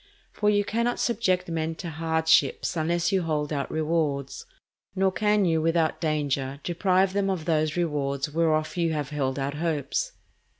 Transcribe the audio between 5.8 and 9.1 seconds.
danger deprive them of those rewards whereof you